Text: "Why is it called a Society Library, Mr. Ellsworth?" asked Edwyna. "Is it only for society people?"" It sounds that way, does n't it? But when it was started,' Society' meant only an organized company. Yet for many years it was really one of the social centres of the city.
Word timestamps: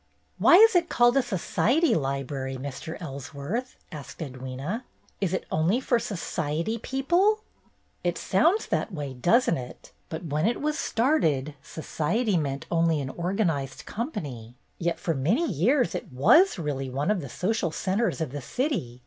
"Why 0.39 0.55
is 0.55 0.73
it 0.75 0.89
called 0.89 1.15
a 1.15 1.21
Society 1.21 1.93
Library, 1.93 2.57
Mr. 2.57 2.99
Ellsworth?" 2.99 3.75
asked 3.91 4.17
Edwyna. 4.17 4.81
"Is 5.19 5.31
it 5.31 5.45
only 5.51 5.79
for 5.79 5.99
society 5.99 6.79
people?"" 6.79 7.43
It 8.03 8.17
sounds 8.17 8.65
that 8.65 8.91
way, 8.91 9.13
does 9.13 9.47
n't 9.47 9.59
it? 9.59 9.91
But 10.09 10.25
when 10.25 10.47
it 10.47 10.59
was 10.59 10.79
started,' 10.79 11.53
Society' 11.61 12.35
meant 12.35 12.65
only 12.71 12.99
an 12.99 13.11
organized 13.11 13.85
company. 13.85 14.55
Yet 14.79 14.99
for 14.99 15.13
many 15.13 15.47
years 15.47 15.93
it 15.93 16.11
was 16.11 16.57
really 16.57 16.89
one 16.89 17.11
of 17.11 17.21
the 17.21 17.29
social 17.29 17.69
centres 17.71 18.19
of 18.21 18.31
the 18.31 18.41
city. 18.41 18.99